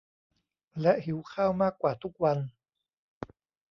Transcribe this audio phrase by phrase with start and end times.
[0.81, 2.37] และหิวข้าวมากกว่าทุกวัน